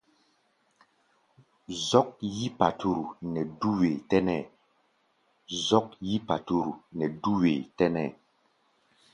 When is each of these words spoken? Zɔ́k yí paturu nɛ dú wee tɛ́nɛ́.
Zɔ́k 1.87 2.07
yí 2.35 2.45
paturu 2.59 3.03
nɛ 6.93 7.05
dú 7.21 7.31
wee 7.41 7.65
tɛ́nɛ́. 7.79 8.07